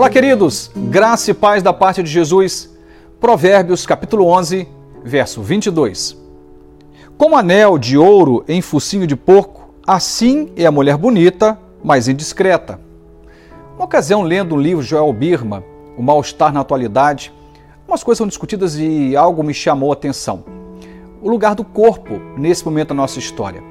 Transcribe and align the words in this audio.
Olá, 0.00 0.08
queridos, 0.08 0.70
graça 0.74 1.30
e 1.30 1.34
paz 1.34 1.62
da 1.62 1.74
parte 1.74 2.02
de 2.02 2.08
Jesus. 2.08 2.74
Provérbios, 3.20 3.84
capítulo 3.84 4.24
11, 4.28 4.66
verso 5.04 5.42
22. 5.42 6.16
Como 7.18 7.36
anel 7.36 7.76
de 7.76 7.98
ouro 7.98 8.42
em 8.48 8.62
focinho 8.62 9.06
de 9.06 9.14
porco, 9.14 9.74
assim 9.86 10.52
é 10.56 10.64
a 10.64 10.72
mulher 10.72 10.96
bonita, 10.96 11.60
mas 11.84 12.08
indiscreta. 12.08 12.80
Uma 13.76 13.84
ocasião, 13.84 14.22
lendo 14.22 14.54
um 14.54 14.58
livro 14.58 14.82
de 14.82 14.88
Joel 14.88 15.12
Birma, 15.12 15.62
O 15.98 16.02
Mal-Estar 16.02 16.50
na 16.50 16.60
Atualidade, 16.60 17.30
umas 17.86 18.02
coisas 18.02 18.16
são 18.16 18.26
discutidas 18.26 18.76
e 18.78 19.14
algo 19.14 19.42
me 19.42 19.52
chamou 19.52 19.90
a 19.90 19.92
atenção. 19.92 20.44
O 21.20 21.28
lugar 21.28 21.54
do 21.54 21.62
corpo 21.62 22.18
nesse 22.38 22.64
momento 22.64 22.88
da 22.88 22.94
nossa 22.94 23.18
história. 23.18 23.62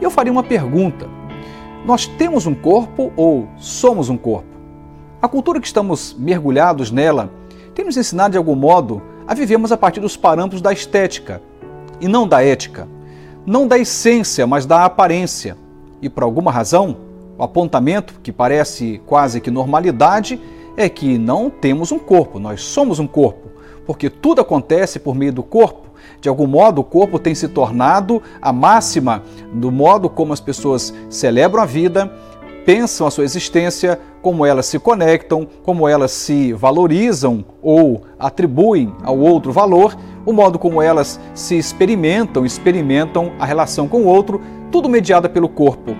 E 0.00 0.04
eu 0.04 0.10
faria 0.10 0.32
uma 0.32 0.42
pergunta: 0.42 1.06
Nós 1.84 2.06
temos 2.06 2.46
um 2.46 2.54
corpo 2.54 3.12
ou 3.14 3.46
somos 3.58 4.08
um 4.08 4.16
corpo? 4.16 4.55
A 5.26 5.28
cultura 5.28 5.60
que 5.60 5.66
estamos 5.66 6.14
mergulhados 6.16 6.92
nela 6.92 7.32
tem 7.74 7.84
nos 7.84 7.96
ensinado 7.96 8.30
de 8.30 8.38
algum 8.38 8.54
modo 8.54 9.02
a 9.26 9.34
vivermos 9.34 9.72
a 9.72 9.76
partir 9.76 9.98
dos 9.98 10.16
parâmetros 10.16 10.62
da 10.62 10.72
estética 10.72 11.42
e 12.00 12.06
não 12.06 12.28
da 12.28 12.44
ética, 12.44 12.86
não 13.44 13.66
da 13.66 13.76
essência, 13.76 14.46
mas 14.46 14.66
da 14.66 14.84
aparência. 14.84 15.56
E 16.00 16.08
por 16.08 16.22
alguma 16.22 16.52
razão, 16.52 16.96
o 17.36 17.42
apontamento, 17.42 18.20
que 18.22 18.30
parece 18.30 19.02
quase 19.04 19.40
que 19.40 19.50
normalidade, 19.50 20.40
é 20.76 20.88
que 20.88 21.18
não 21.18 21.50
temos 21.50 21.90
um 21.90 21.98
corpo, 21.98 22.38
nós 22.38 22.62
somos 22.62 23.00
um 23.00 23.06
corpo, 23.08 23.50
porque 23.84 24.08
tudo 24.08 24.40
acontece 24.40 25.00
por 25.00 25.16
meio 25.16 25.32
do 25.32 25.42
corpo. 25.42 25.88
De 26.20 26.28
algum 26.28 26.46
modo, 26.46 26.82
o 26.82 26.84
corpo 26.84 27.18
tem 27.18 27.34
se 27.34 27.48
tornado 27.48 28.22
a 28.40 28.52
máxima 28.52 29.24
do 29.52 29.72
modo 29.72 30.08
como 30.08 30.32
as 30.32 30.40
pessoas 30.40 30.94
celebram 31.10 31.64
a 31.64 31.66
vida, 31.66 32.12
pensam 32.66 33.06
a 33.06 33.10
sua 33.12 33.22
existência, 33.22 33.98
como 34.20 34.44
elas 34.44 34.66
se 34.66 34.80
conectam, 34.80 35.46
como 35.62 35.88
elas 35.88 36.10
se 36.10 36.52
valorizam 36.52 37.44
ou 37.62 38.02
atribuem 38.18 38.92
ao 39.04 39.16
outro 39.16 39.52
valor, 39.52 39.96
o 40.26 40.32
modo 40.32 40.58
como 40.58 40.82
elas 40.82 41.20
se 41.32 41.56
experimentam, 41.56 42.44
experimentam 42.44 43.32
a 43.38 43.46
relação 43.46 43.86
com 43.86 43.98
o 44.02 44.06
outro, 44.06 44.40
tudo 44.72 44.88
mediado 44.88 45.30
pelo 45.30 45.48
corpo. 45.48 45.94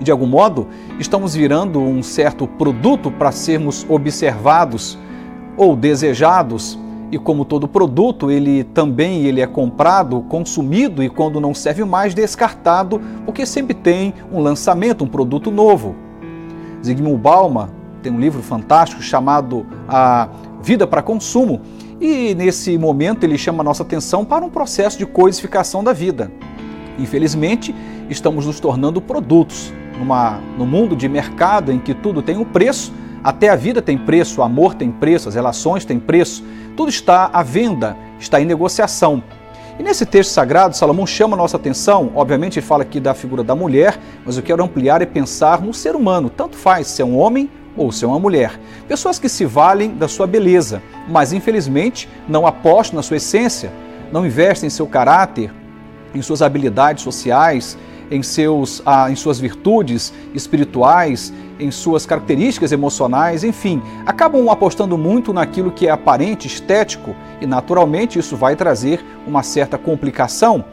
De 0.00 0.12
algum 0.12 0.26
modo, 0.26 0.68
estamos 1.00 1.34
virando 1.34 1.80
um 1.80 2.04
certo 2.04 2.46
produto 2.46 3.10
para 3.10 3.32
sermos 3.32 3.84
observados 3.88 4.96
ou 5.56 5.74
desejados 5.74 6.78
e 7.10 7.18
como 7.18 7.44
todo 7.44 7.66
produto, 7.66 8.30
ele 8.30 8.62
também 8.62 9.24
ele 9.24 9.40
é 9.40 9.46
comprado, 9.46 10.20
consumido 10.22 11.02
e 11.02 11.08
quando 11.08 11.40
não 11.40 11.52
serve 11.52 11.84
mais 11.84 12.14
descartado, 12.14 13.00
porque 13.24 13.44
sempre 13.44 13.74
tem 13.74 14.14
um 14.32 14.40
lançamento, 14.40 15.04
um 15.04 15.08
produto 15.08 15.50
novo. 15.50 15.96
Zygmunt 16.84 17.18
Bauman 17.18 17.68
tem 18.02 18.12
um 18.12 18.20
livro 18.20 18.42
fantástico 18.42 19.02
chamado 19.02 19.66
A 19.88 20.28
Vida 20.62 20.86
para 20.86 21.02
Consumo, 21.02 21.60
e 22.00 22.34
nesse 22.34 22.78
momento 22.78 23.24
ele 23.24 23.36
chama 23.36 23.62
a 23.62 23.64
nossa 23.64 23.82
atenção 23.82 24.24
para 24.24 24.44
um 24.44 24.48
processo 24.48 24.96
de 24.96 25.04
coisificação 25.04 25.84
da 25.84 25.92
vida. 25.92 26.30
Infelizmente, 26.98 27.74
estamos 28.08 28.46
nos 28.46 28.60
tornando 28.60 29.00
produtos 29.00 29.72
numa, 29.98 30.40
no 30.56 30.64
mundo 30.64 30.96
de 30.96 31.08
mercado 31.08 31.72
em 31.72 31.78
que 31.78 31.92
tudo 31.92 32.22
tem 32.22 32.38
um 32.38 32.44
preço, 32.44 32.92
até 33.22 33.48
a 33.48 33.56
vida 33.56 33.82
tem 33.82 33.98
preço, 33.98 34.40
o 34.40 34.44
amor 34.44 34.74
tem 34.74 34.90
preço, 34.90 35.28
as 35.28 35.34
relações 35.34 35.84
têm 35.84 35.98
preço, 35.98 36.44
tudo 36.76 36.88
está 36.88 37.30
à 37.32 37.42
venda, 37.42 37.96
está 38.18 38.40
em 38.40 38.44
negociação. 38.44 39.22
E 39.78 39.82
nesse 39.82 40.04
texto 40.04 40.30
sagrado, 40.30 40.76
Salomão 40.76 41.06
chama 41.06 41.36
a 41.36 41.38
nossa 41.38 41.56
atenção, 41.56 42.12
obviamente 42.14 42.58
ele 42.58 42.66
fala 42.66 42.82
aqui 42.82 43.00
da 43.00 43.14
figura 43.14 43.42
da 43.42 43.54
mulher, 43.54 43.98
mas 44.26 44.36
eu 44.36 44.42
quero 44.42 44.62
ampliar 44.62 45.00
e 45.00 45.06
pensar 45.06 45.60
no 45.60 45.72
ser 45.72 45.96
humano, 45.96 46.28
tanto 46.28 46.56
faz 46.56 46.86
se 46.86 47.00
é 47.00 47.04
um 47.04 47.18
homem 47.18 47.50
ou 47.76 47.90
se 47.90 48.04
é 48.04 48.08
uma 48.08 48.18
mulher. 48.18 48.60
Pessoas 48.86 49.18
que 49.18 49.28
se 49.28 49.44
valem 49.44 49.94
da 49.94 50.06
sua 50.08 50.26
beleza, 50.26 50.82
mas 51.08 51.32
infelizmente 51.32 52.08
não 52.28 52.46
apostam 52.46 52.96
na 52.96 53.02
sua 53.02 53.16
essência, 53.16 53.72
não 54.12 54.26
investem 54.26 54.66
em 54.66 54.70
seu 54.70 54.86
caráter, 54.86 55.50
em 56.14 56.20
suas 56.20 56.42
habilidades 56.42 57.02
sociais, 57.02 57.78
em, 58.10 58.22
seus, 58.22 58.82
ah, 58.84 59.10
em 59.10 59.14
suas 59.14 59.38
virtudes 59.38 60.12
espirituais, 60.34 61.32
em 61.58 61.70
suas 61.70 62.04
características 62.04 62.72
emocionais, 62.72 63.44
enfim, 63.44 63.80
acabam 64.04 64.48
apostando 64.48 64.98
muito 64.98 65.32
naquilo 65.32 65.70
que 65.70 65.86
é 65.86 65.90
aparente, 65.90 66.46
estético, 66.46 67.14
e 67.40 67.46
naturalmente 67.46 68.18
isso 68.18 68.36
vai 68.36 68.56
trazer 68.56 69.04
uma 69.26 69.42
certa 69.42 69.78
complicação, 69.78 70.64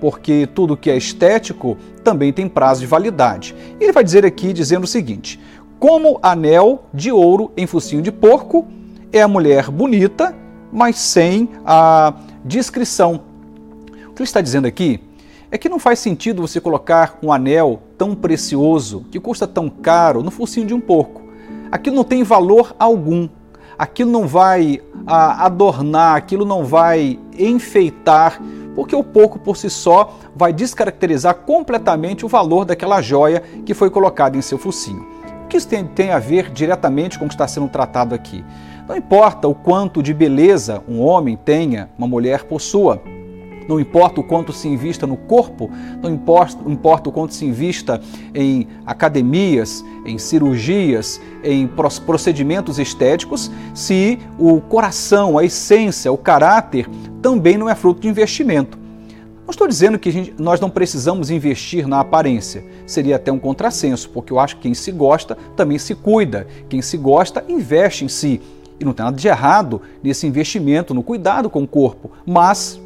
porque 0.00 0.46
tudo 0.54 0.76
que 0.76 0.90
é 0.90 0.96
estético 0.96 1.76
também 2.02 2.32
tem 2.32 2.48
prazo 2.48 2.80
de 2.80 2.86
validade. 2.86 3.54
Ele 3.80 3.92
vai 3.92 4.04
dizer 4.04 4.24
aqui 4.24 4.52
dizendo 4.52 4.84
o 4.84 4.88
seguinte: 4.88 5.40
como 5.78 6.18
anel 6.22 6.84
de 6.92 7.10
ouro 7.10 7.50
em 7.56 7.66
focinho 7.66 8.02
de 8.02 8.12
porco, 8.12 8.66
é 9.12 9.22
a 9.22 9.28
mulher 9.28 9.70
bonita, 9.70 10.34
mas 10.72 10.96
sem 10.96 11.48
a 11.64 12.14
discrição. 12.44 13.20
O 14.08 14.14
que 14.14 14.22
ele 14.22 14.24
está 14.28 14.40
dizendo 14.40 14.66
aqui 14.66 15.00
é 15.54 15.56
que 15.56 15.68
não 15.68 15.78
faz 15.78 16.00
sentido 16.00 16.42
você 16.42 16.60
colocar 16.60 17.16
um 17.22 17.32
anel 17.32 17.80
tão 17.96 18.12
precioso, 18.12 19.06
que 19.08 19.20
custa 19.20 19.46
tão 19.46 19.70
caro, 19.70 20.20
no 20.20 20.32
focinho 20.32 20.66
de 20.66 20.74
um 20.74 20.80
porco. 20.80 21.22
Aquilo 21.70 21.94
não 21.94 22.02
tem 22.02 22.24
valor 22.24 22.74
algum. 22.76 23.28
Aquilo 23.78 24.10
não 24.10 24.26
vai 24.26 24.82
ah, 25.06 25.46
adornar, 25.46 26.16
aquilo 26.16 26.44
não 26.44 26.64
vai 26.64 27.20
enfeitar, 27.38 28.42
porque 28.74 28.96
o 28.96 29.04
porco 29.04 29.38
por 29.38 29.56
si 29.56 29.70
só 29.70 30.18
vai 30.34 30.52
descaracterizar 30.52 31.36
completamente 31.36 32.26
o 32.26 32.28
valor 32.28 32.64
daquela 32.64 33.00
joia 33.00 33.40
que 33.64 33.74
foi 33.74 33.90
colocada 33.90 34.36
em 34.36 34.42
seu 34.42 34.58
focinho. 34.58 35.06
O 35.44 35.46
que 35.46 35.56
isso 35.56 35.68
tem, 35.68 35.84
tem 35.86 36.10
a 36.10 36.18
ver 36.18 36.50
diretamente 36.50 37.16
com 37.16 37.26
o 37.26 37.28
que 37.28 37.34
está 37.34 37.46
sendo 37.46 37.68
tratado 37.68 38.12
aqui? 38.12 38.44
Não 38.88 38.96
importa 38.96 39.46
o 39.46 39.54
quanto 39.54 40.02
de 40.02 40.12
beleza 40.12 40.82
um 40.88 41.00
homem 41.00 41.36
tenha, 41.36 41.90
uma 41.96 42.08
mulher 42.08 42.42
possua 42.42 43.00
não 43.68 43.80
importa 43.80 44.20
o 44.20 44.24
quanto 44.24 44.52
se 44.52 44.68
invista 44.68 45.06
no 45.06 45.16
corpo, 45.16 45.70
não 46.02 46.10
importa, 46.10 46.70
importa 46.70 47.08
o 47.08 47.12
quanto 47.12 47.34
se 47.34 47.44
invista 47.44 48.00
em 48.34 48.66
academias, 48.86 49.84
em 50.04 50.18
cirurgias, 50.18 51.20
em 51.42 51.68
procedimentos 52.06 52.78
estéticos, 52.78 53.50
se 53.74 54.18
o 54.38 54.60
coração, 54.60 55.38
a 55.38 55.44
essência, 55.44 56.12
o 56.12 56.18
caráter 56.18 56.88
também 57.22 57.56
não 57.56 57.68
é 57.68 57.74
fruto 57.74 58.00
de 58.00 58.08
investimento. 58.08 58.84
Não 59.44 59.50
estou 59.50 59.68
dizendo 59.68 59.98
que 59.98 60.10
gente, 60.10 60.34
nós 60.38 60.58
não 60.58 60.70
precisamos 60.70 61.30
investir 61.30 61.86
na 61.86 62.00
aparência. 62.00 62.64
Seria 62.86 63.16
até 63.16 63.30
um 63.30 63.38
contrassenso, 63.38 64.08
porque 64.08 64.32
eu 64.32 64.38
acho 64.38 64.56
que 64.56 64.62
quem 64.62 64.74
se 64.74 64.90
gosta 64.90 65.36
também 65.54 65.78
se 65.78 65.94
cuida. 65.94 66.46
Quem 66.66 66.80
se 66.80 66.96
gosta 66.96 67.44
investe 67.46 68.06
em 68.06 68.08
si. 68.08 68.40
E 68.80 68.84
não 68.84 68.94
tem 68.94 69.04
nada 69.04 69.16
de 69.16 69.28
errado 69.28 69.82
nesse 70.02 70.26
investimento, 70.26 70.94
no 70.94 71.02
cuidado 71.02 71.50
com 71.50 71.62
o 71.62 71.68
corpo. 71.68 72.10
Mas 72.24 72.80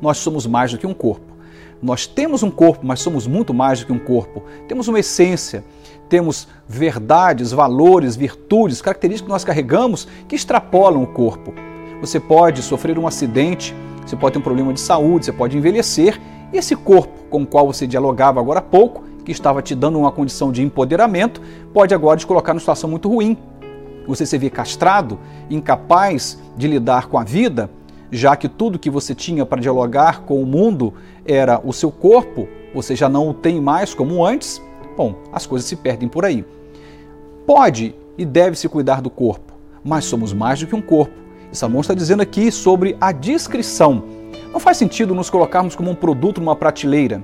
nós 0.00 0.18
somos 0.18 0.46
mais 0.46 0.72
do 0.72 0.78
que 0.78 0.86
um 0.86 0.94
corpo. 0.94 1.36
Nós 1.82 2.06
temos 2.06 2.42
um 2.42 2.50
corpo, 2.50 2.84
mas 2.84 3.00
somos 3.00 3.26
muito 3.26 3.54
mais 3.54 3.80
do 3.80 3.86
que 3.86 3.92
um 3.92 3.98
corpo. 3.98 4.42
Temos 4.66 4.88
uma 4.88 4.98
essência, 4.98 5.64
temos 6.08 6.48
verdades, 6.66 7.52
valores, 7.52 8.16
virtudes, 8.16 8.82
características 8.82 9.26
que 9.26 9.32
nós 9.32 9.44
carregamos 9.44 10.08
que 10.26 10.34
extrapolam 10.34 11.02
o 11.02 11.06
corpo. 11.06 11.54
Você 12.00 12.18
pode 12.18 12.62
sofrer 12.62 12.98
um 12.98 13.06
acidente, 13.06 13.74
você 14.04 14.16
pode 14.16 14.32
ter 14.32 14.38
um 14.38 14.42
problema 14.42 14.72
de 14.72 14.80
saúde, 14.80 15.26
você 15.26 15.32
pode 15.32 15.56
envelhecer, 15.56 16.20
e 16.52 16.56
esse 16.56 16.74
corpo 16.74 17.24
com 17.28 17.42
o 17.42 17.46
qual 17.46 17.66
você 17.66 17.86
dialogava 17.86 18.40
agora 18.40 18.60
há 18.60 18.62
pouco, 18.62 19.04
que 19.24 19.30
estava 19.30 19.60
te 19.60 19.74
dando 19.74 19.98
uma 19.98 20.10
condição 20.10 20.50
de 20.50 20.62
empoderamento, 20.62 21.42
pode 21.72 21.94
agora 21.94 22.18
te 22.18 22.26
colocar 22.26 22.54
numa 22.54 22.60
situação 22.60 22.88
muito 22.88 23.08
ruim. 23.08 23.36
Você 24.06 24.24
se 24.24 24.38
vê 24.38 24.48
castrado, 24.48 25.18
incapaz 25.50 26.38
de 26.56 26.66
lidar 26.66 27.08
com 27.08 27.18
a 27.18 27.24
vida, 27.24 27.70
já 28.10 28.36
que 28.36 28.48
tudo 28.48 28.78
que 28.78 28.90
você 28.90 29.14
tinha 29.14 29.44
para 29.44 29.60
dialogar 29.60 30.22
com 30.22 30.42
o 30.42 30.46
mundo 30.46 30.94
era 31.24 31.60
o 31.62 31.72
seu 31.72 31.90
corpo, 31.90 32.48
você 32.74 32.96
já 32.96 33.08
não 33.08 33.30
o 33.30 33.34
tem 33.34 33.60
mais 33.60 33.94
como 33.94 34.24
antes, 34.24 34.62
bom, 34.96 35.14
as 35.32 35.46
coisas 35.46 35.68
se 35.68 35.76
perdem 35.76 36.08
por 36.08 36.24
aí. 36.24 36.44
Pode 37.46 37.94
e 38.16 38.24
deve 38.24 38.56
se 38.56 38.68
cuidar 38.68 39.00
do 39.00 39.10
corpo, 39.10 39.52
mas 39.84 40.04
somos 40.04 40.32
mais 40.32 40.60
do 40.60 40.66
que 40.66 40.74
um 40.74 40.82
corpo. 40.82 41.14
E 41.52 41.56
Salomão 41.56 41.80
está 41.80 41.94
dizendo 41.94 42.20
aqui 42.20 42.50
sobre 42.50 42.96
a 43.00 43.12
discrição. 43.12 44.04
Não 44.52 44.60
faz 44.60 44.76
sentido 44.76 45.14
nos 45.14 45.30
colocarmos 45.30 45.74
como 45.74 45.90
um 45.90 45.94
produto 45.94 46.40
numa 46.40 46.56
prateleira 46.56 47.22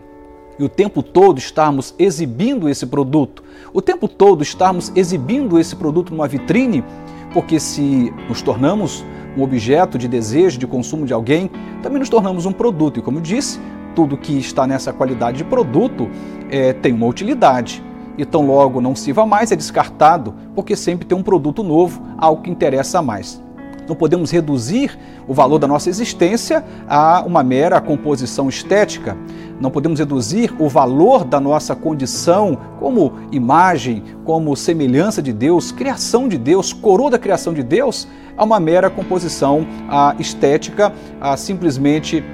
e 0.59 0.65
o 0.65 0.69
tempo 0.69 1.03
todo 1.03 1.39
estarmos 1.39 1.95
exibindo 1.99 2.69
esse 2.69 2.87
produto, 2.87 3.43
o 3.73 3.83
tempo 3.83 4.07
todo 4.07 4.43
estarmos 4.43 4.93
exibindo 4.95 5.59
esse 5.59 5.75
produto 5.75 6.11
numa 6.13 6.29
vitrine, 6.29 6.85
porque 7.33 7.59
se 7.59 8.13
nos 8.29 8.41
tornamos 8.41 9.05
um 9.37 9.43
objeto 9.43 9.99
de 9.99 10.09
desejo, 10.09 10.59
de 10.59 10.67
consumo 10.67 11.07
de 11.07 11.13
alguém, 11.13 11.51
também 11.83 11.99
nos 11.99 12.09
tornamos 12.09 12.47
um 12.47 12.53
produto. 12.53 12.99
E 12.99 13.03
como 13.03 13.21
disse, 13.21 13.61
tudo 13.95 14.17
que 14.17 14.39
está 14.39 14.67
nessa 14.67 14.93
qualidade 14.93 15.39
de 15.39 15.45
produto 15.45 16.09
é, 16.51 16.73
tem 16.73 16.93
uma 16.93 17.07
utilidade. 17.07 17.83
E 18.17 18.25
tão 18.25 18.47
logo 18.47 18.81
não 18.81 18.95
sirva 18.95 19.27
mais, 19.27 19.51
é 19.51 19.57
descartado, 19.57 20.35
porque 20.55 20.77
sempre 20.77 21.05
tem 21.05 21.19
um 21.19 21.23
produto 21.23 21.63
novo, 21.63 22.01
algo 22.17 22.43
que 22.43 22.51
interessa 22.51 23.03
mais. 23.03 23.43
Não 23.89 23.95
podemos 23.95 24.31
reduzir 24.31 24.99
o 25.29 25.35
valor 25.35 25.59
da 25.59 25.67
nossa 25.67 25.89
existência 25.89 26.65
a 26.89 27.23
uma 27.27 27.43
mera 27.43 27.81
composição 27.81 28.49
estética. 28.49 29.17
Não 29.61 29.71
podemos 29.71 29.99
reduzir 29.99 30.55
o 30.59 30.69
valor 30.69 31.25
da 31.25 31.41
nossa 31.41 31.75
condição 31.75 32.59
como 32.79 33.13
imagem, 33.31 34.03
como 34.25 34.57
semelhança 34.57 35.23
de 35.23 35.33
Deus, 35.33 35.71
criação 35.71 36.29
de 36.29 36.39
Deus, 36.39 36.73
coroa 36.73 37.11
da 37.11 37.19
criação 37.19 37.53
de 37.53 37.63
Deus, 37.63 38.09
a 38.37 38.45
uma 38.45 38.59
mera 38.59 38.91
composição 38.91 39.67
a, 39.89 40.15
estética, 40.19 40.93
a, 41.21 41.37
simplesmente 41.37 42.25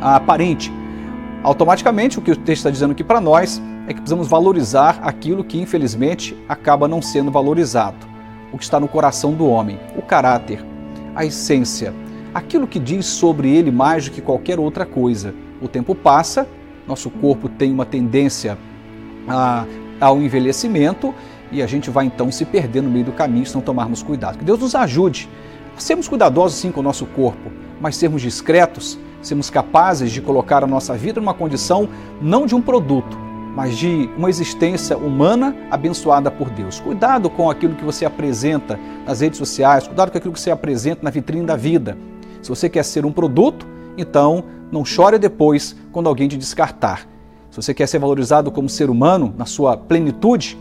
a, 0.00 0.16
aparente. 0.16 0.72
Automaticamente, 1.42 2.18
o 2.18 2.22
que 2.22 2.32
o 2.32 2.36
texto 2.36 2.60
está 2.60 2.70
dizendo 2.70 2.92
aqui 2.92 3.04
para 3.04 3.20
nós 3.20 3.62
é 3.86 3.94
que 3.94 4.00
precisamos 4.00 4.28
valorizar 4.28 4.98
aquilo 5.02 5.44
que, 5.44 5.60
infelizmente, 5.60 6.36
acaba 6.48 6.86
não 6.86 7.00
sendo 7.00 7.30
valorizado. 7.30 8.09
O 8.52 8.58
que 8.58 8.64
está 8.64 8.80
no 8.80 8.88
coração 8.88 9.32
do 9.32 9.46
homem, 9.46 9.78
o 9.96 10.02
caráter, 10.02 10.64
a 11.14 11.24
essência, 11.24 11.94
aquilo 12.34 12.66
que 12.66 12.78
diz 12.78 13.06
sobre 13.06 13.54
ele 13.54 13.70
mais 13.70 14.06
do 14.06 14.10
que 14.10 14.20
qualquer 14.20 14.58
outra 14.58 14.86
coisa. 14.86 15.34
O 15.60 15.68
tempo 15.68 15.94
passa, 15.94 16.46
nosso 16.86 17.10
corpo 17.10 17.48
tem 17.48 17.72
uma 17.72 17.84
tendência 17.84 18.56
a, 19.28 19.66
ao 20.00 20.20
envelhecimento 20.20 21.14
e 21.52 21.62
a 21.62 21.66
gente 21.66 21.90
vai 21.90 22.06
então 22.06 22.30
se 22.30 22.44
perder 22.44 22.82
no 22.82 22.90
meio 22.90 23.04
do 23.04 23.12
caminho 23.12 23.46
se 23.46 23.54
não 23.54 23.62
tomarmos 23.62 24.02
cuidado. 24.02 24.38
Que 24.38 24.44
Deus 24.44 24.60
nos 24.60 24.74
ajude 24.74 25.28
a 25.76 25.80
sermos 25.80 26.08
cuidadosos 26.08 26.58
sim 26.58 26.70
com 26.70 26.80
o 26.80 26.82
nosso 26.82 27.06
corpo, 27.06 27.50
mas 27.80 27.96
sermos 27.96 28.22
discretos, 28.22 28.98
sermos 29.22 29.50
capazes 29.50 30.10
de 30.10 30.20
colocar 30.20 30.64
a 30.64 30.66
nossa 30.66 30.96
vida 30.96 31.20
numa 31.20 31.34
condição 31.34 31.88
não 32.20 32.46
de 32.46 32.54
um 32.54 32.62
produto, 32.62 33.18
mas 33.54 33.76
de 33.76 34.08
uma 34.16 34.30
existência 34.30 34.96
humana 34.96 35.54
abençoada 35.70 36.30
por 36.30 36.50
Deus. 36.50 36.80
Cuidado 36.80 37.28
com 37.28 37.50
aquilo 37.50 37.74
que 37.74 37.84
você 37.84 38.04
apresenta 38.04 38.78
nas 39.04 39.20
redes 39.20 39.38
sociais, 39.38 39.86
cuidado 39.86 40.10
com 40.10 40.18
aquilo 40.18 40.32
que 40.32 40.40
você 40.40 40.50
apresenta 40.50 41.02
na 41.02 41.10
vitrine 41.10 41.44
da 41.44 41.56
vida. 41.56 41.96
Se 42.42 42.48
você 42.48 42.68
quer 42.68 42.84
ser 42.84 43.04
um 43.04 43.12
produto, 43.12 43.66
então 43.96 44.44
não 44.70 44.84
chore 44.84 45.18
depois 45.18 45.76
quando 45.92 46.08
alguém 46.08 46.28
te 46.28 46.36
descartar. 46.36 47.08
Se 47.50 47.56
você 47.56 47.74
quer 47.74 47.86
ser 47.86 47.98
valorizado 47.98 48.50
como 48.50 48.68
ser 48.68 48.88
humano 48.88 49.34
na 49.36 49.44
sua 49.44 49.76
plenitude, 49.76 50.56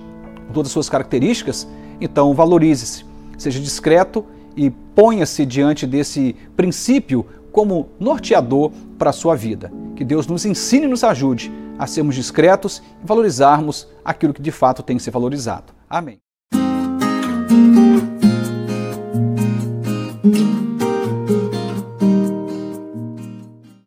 com 0.48 0.54
todas 0.54 0.70
as 0.70 0.74
suas 0.74 0.90
características, 0.90 1.68
então 2.02 2.34
valorize-se. 2.34 3.06
Seja 3.38 3.60
discreto 3.60 4.26
e 4.58 4.72
ponha-se 4.72 5.46
diante 5.46 5.86
desse 5.86 6.36
princípio 6.58 7.26
como 7.52 7.90
norteador 8.00 8.72
para 8.98 9.12
a 9.12 9.14
sua 9.14 9.36
vida. 9.36 9.72
Que 9.96 10.04
Deus 10.04 10.26
nos 10.28 10.46
ensine 10.46 10.86
e 10.86 10.90
nos 10.90 11.04
ajude 11.04 11.52
a 11.80 11.88
sermos 11.88 12.14
discretos 12.14 12.84
e 13.02 13.08
valorizarmos 13.08 13.88
aquilo 14.04 14.34
que 14.34 14.42
de 14.42 14.52
fato 14.52 14.84
tem 14.84 14.98
que 14.98 15.04
ser 15.04 15.12
valorizado. 15.12 15.74
Amém. 15.90 16.20